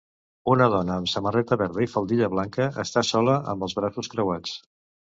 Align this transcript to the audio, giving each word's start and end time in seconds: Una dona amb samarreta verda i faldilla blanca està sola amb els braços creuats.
Una 0.53 0.69
dona 0.75 0.95
amb 1.01 1.11
samarreta 1.11 1.59
verda 1.63 1.85
i 1.87 1.89
faldilla 1.93 2.33
blanca 2.35 2.71
està 2.87 3.07
sola 3.15 3.39
amb 3.55 3.69
els 3.69 3.79
braços 3.83 4.15
creuats. 4.17 4.61